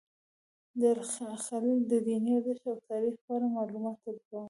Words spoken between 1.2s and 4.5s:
الخلیل د دیني ارزښت او تاریخ په اړه معلومات درکوم.